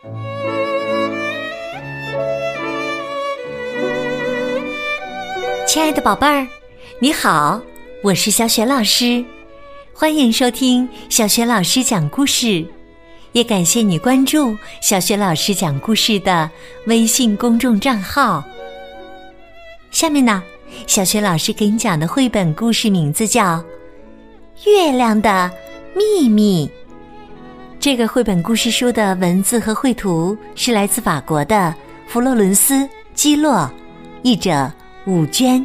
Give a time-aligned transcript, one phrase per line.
[0.00, 0.08] 亲
[5.82, 6.46] 爱的宝贝儿，
[7.00, 7.60] 你好，
[8.04, 9.24] 我是小雪老师，
[9.92, 12.64] 欢迎收听小雪老师讲故事，
[13.32, 16.48] 也感谢你关注小雪老师讲故事的
[16.86, 18.44] 微信公众账号。
[19.90, 20.40] 下面呢，
[20.86, 23.56] 小雪老师给你讲的绘本故事名字叫
[24.64, 25.50] 《月亮的
[25.96, 26.70] 秘密》。
[27.88, 31.74] 这个绘本故事书的文字和绘图是来自法国的
[32.06, 32.74] 弗洛伦斯·
[33.14, 33.66] 基洛，
[34.20, 34.70] 译者。
[35.06, 35.64] 武娟，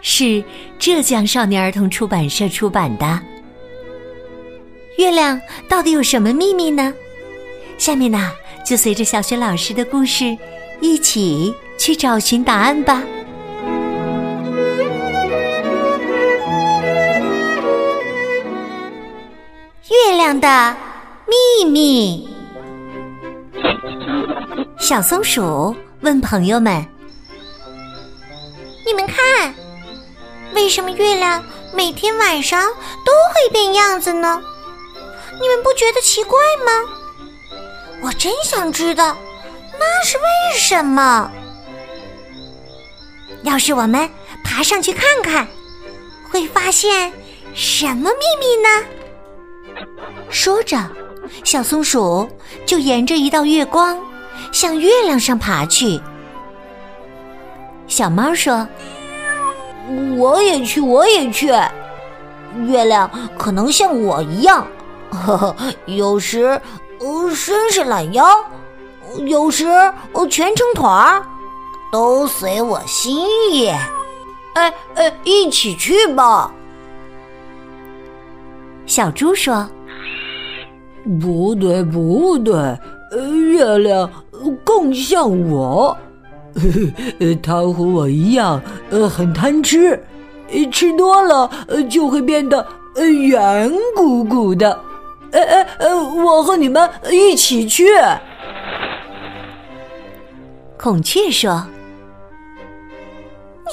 [0.00, 0.42] 是
[0.76, 3.20] 浙江少年儿童出版社出版的。
[4.98, 6.92] 月亮到底有什么秘密呢？
[7.78, 8.32] 下面呢，
[8.66, 10.36] 就随着小雪老师的故事，
[10.80, 13.00] 一起去找寻答案吧。
[19.88, 20.76] 月亮的
[21.32, 22.28] 秘密。
[24.78, 26.86] 小松鼠问朋友们。
[28.84, 29.54] 你们看，
[30.54, 32.62] 为什么月亮每天晚上
[33.06, 34.42] 都会变样子呢？
[35.40, 36.90] 你们不觉得奇怪吗？
[38.02, 39.16] 我真想知道，
[39.78, 41.30] 那是为什么？
[43.42, 44.06] 要是我们
[44.44, 45.48] 爬上去看看，
[46.30, 47.10] 会发现
[47.54, 48.68] 什么秘密呢？
[50.28, 50.78] 说着，
[51.44, 52.28] 小松鼠
[52.66, 53.98] 就沿着一道月光
[54.52, 56.00] 向月亮上爬去。
[57.86, 58.66] 小猫说
[60.16, 61.52] ：“我也去，我也去。
[62.66, 64.66] 月亮可能像我一样，
[65.10, 65.56] 呵呵，
[65.86, 66.60] 有时
[67.00, 68.24] 呃伸伸懒腰，
[69.26, 71.26] 有时呃蜷成团儿，
[71.90, 73.68] 都随我心意。
[74.54, 76.50] 哎哎，一起去吧。”
[78.86, 79.68] 小猪说
[81.20, 82.78] ：“不对，不对，
[83.52, 84.10] 月亮
[84.64, 85.96] 更像我。”
[86.54, 86.60] 呵
[87.18, 88.60] 呵，他和我一样，
[88.90, 89.98] 呃，很贪吃，
[90.70, 91.50] 吃多了
[91.90, 94.78] 就会变得圆鼓鼓的。
[95.32, 97.86] 哎哎呃，我和你们一起去。
[100.78, 101.64] 孔雀说：“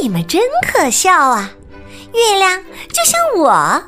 [0.00, 0.40] 你们真
[0.72, 1.50] 可笑啊！
[2.12, 3.82] 月亮就像我，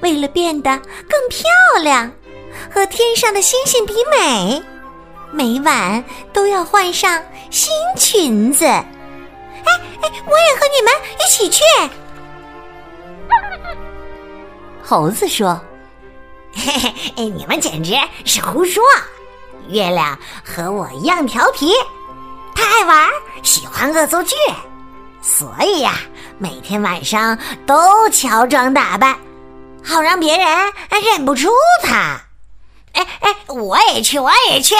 [0.00, 2.10] 为了变得更漂亮，
[2.72, 4.62] 和天上的星星比美。”
[5.32, 7.20] 每晚都要换上
[7.50, 8.84] 新裙子，哎
[9.64, 11.64] 哎，我也和你们一起去。
[14.80, 15.60] 猴子说
[16.54, 16.72] ：“嘿
[17.16, 18.80] 嘿，你们简直是胡说！
[19.68, 21.72] 月亮和我一样调皮，
[22.54, 23.10] 他爱玩，
[23.42, 24.36] 喜欢恶作剧，
[25.20, 25.94] 所以呀，
[26.38, 27.36] 每天晚上
[27.66, 29.18] 都乔装打扮，
[29.82, 30.46] 好让别人
[31.02, 31.50] 认不出
[31.82, 32.20] 他。
[32.94, 34.74] 哎哎，我也去，我也去。”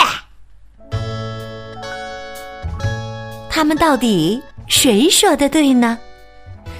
[3.48, 5.96] 他们到底谁说的对呢？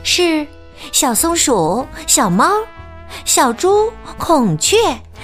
[0.03, 0.47] 是
[0.91, 2.51] 小松鼠、小猫、
[3.25, 4.77] 小猪、孔雀，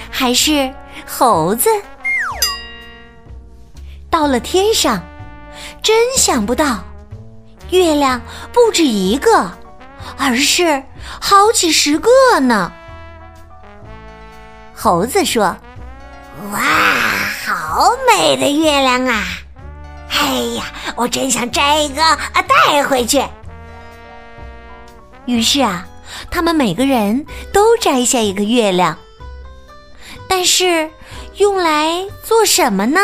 [0.09, 0.73] 还是
[1.05, 1.69] 猴子？
[4.09, 5.01] 到了天上，
[5.81, 6.83] 真想不到，
[7.69, 9.51] 月亮不止一个，
[10.17, 10.83] 而是
[11.19, 12.71] 好几十个呢。
[14.73, 15.55] 猴子说
[16.49, 16.59] ：“哇，
[17.45, 19.23] 好美的月亮啊！”
[20.09, 20.65] 哎呀，
[20.95, 23.23] 我真想摘一个啊带回去。
[25.25, 25.85] 于是啊，
[26.29, 28.97] 他们每个人都摘下一个月亮。
[30.27, 30.89] 但是
[31.37, 32.99] 用来做什么呢？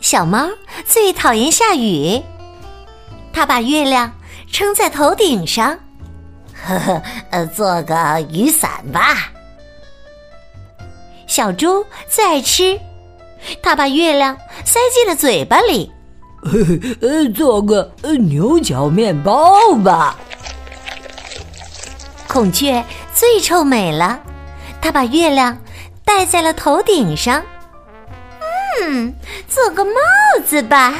[0.00, 0.48] 小猫
[0.86, 2.22] 最讨厌下雨，
[3.32, 4.12] 它把月亮
[4.50, 5.78] 撑在头顶上，
[6.66, 9.32] 呵呵，呃，做个雨伞吧。
[11.32, 12.78] 小猪最爱吃。
[13.62, 15.90] 他把月亮塞进了嘴巴里，
[17.00, 17.90] 呃，做个
[18.28, 20.14] 牛角面包吧。
[22.28, 22.84] 孔雀
[23.14, 24.20] 最臭美了，
[24.82, 25.56] 它把月亮
[26.04, 27.42] 戴在了头顶上，
[28.82, 29.14] 嗯，
[29.48, 29.92] 做个帽
[30.46, 30.92] 子吧。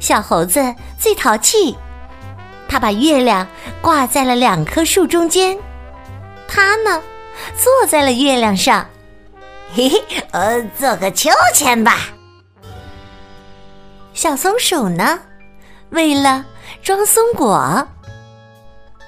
[0.00, 1.76] 小猴子最淘气，
[2.68, 3.46] 它把月亮
[3.80, 5.56] 挂在了两棵树中间，
[6.48, 7.00] 它呢，
[7.56, 8.86] 坐在了月亮上。
[9.74, 11.98] 嘿嘿，呃，做个秋千吧。
[14.14, 15.18] 小松鼠呢，
[15.90, 16.44] 为了
[16.82, 17.86] 装松果，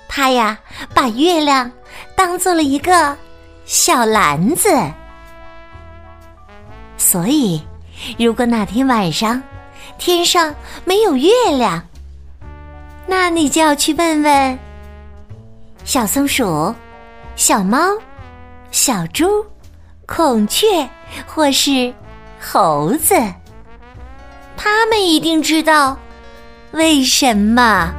[0.08, 0.58] 它呀
[0.92, 1.70] 把月亮
[2.14, 3.16] 当做了一个
[3.64, 4.68] 小篮子。
[6.98, 7.62] 所以，
[8.18, 9.42] 如果哪天晚上
[9.96, 10.54] 天上
[10.84, 11.82] 没有月亮，
[13.06, 14.58] 那你就要去问问
[15.84, 16.74] 小松鼠、
[17.34, 17.78] 小猫、
[18.70, 19.44] 小猪。
[20.06, 20.88] 孔雀
[21.26, 21.92] 或是
[22.40, 23.14] 猴子，
[24.56, 25.98] 他们一定知道
[26.70, 27.92] 为什么。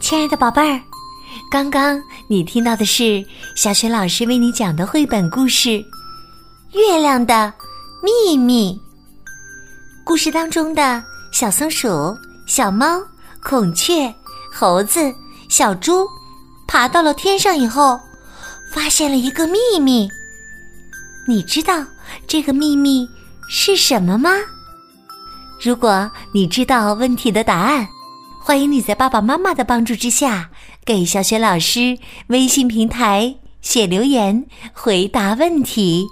[0.00, 0.80] 亲爱的宝贝儿，
[1.52, 5.68] 刚刚你听到的是小雪老师为你讲的绘本故事
[6.70, 7.52] 《月亮的
[8.04, 8.72] 秘密》。
[10.04, 12.16] 故事当中的小松鼠、
[12.46, 13.02] 小猫、
[13.42, 14.14] 孔雀、
[14.52, 15.12] 猴子、
[15.48, 16.06] 小猪，
[16.68, 17.98] 爬到了天上以后，
[18.72, 20.08] 发现了一个秘密。
[21.26, 21.84] 你知道
[22.28, 23.08] 这个秘密
[23.48, 24.30] 是什么吗？
[25.60, 27.84] 如果你知道问题的答案。
[28.42, 30.50] 欢迎你在爸爸妈妈的帮助之下，
[30.82, 31.98] 给小雪老师
[32.28, 36.06] 微信平台写留言回答问题。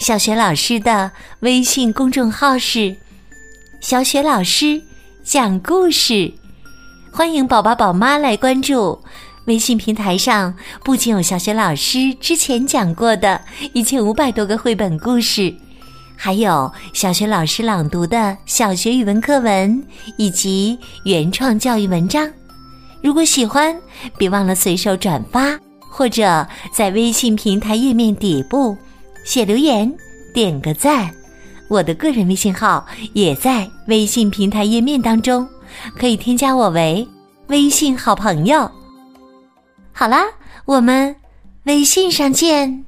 [0.00, 2.96] 小雪老师的微信公众号是
[3.80, 4.82] “小雪老师
[5.22, 6.34] 讲故事”，
[7.14, 9.00] 欢迎宝宝宝妈来关注。
[9.46, 10.54] 微信平台上
[10.84, 13.40] 不仅有小雪老师之前讲过的
[13.72, 15.54] 一千五百多个绘本故事。
[16.24, 19.84] 还有小学老师朗读的小学语文课文
[20.16, 22.30] 以及原创教育文章，
[23.02, 23.76] 如果喜欢，
[24.16, 25.58] 别忘了随手转发，
[25.90, 28.76] 或者在微信平台页面底部
[29.24, 29.92] 写留言，
[30.32, 31.10] 点个赞。
[31.68, 35.44] 我的个人微信号也在微信平台页面当中，
[35.98, 37.04] 可以添加我为
[37.48, 38.70] 微信好朋友。
[39.92, 40.22] 好啦，
[40.66, 41.16] 我们
[41.64, 42.84] 微信上见。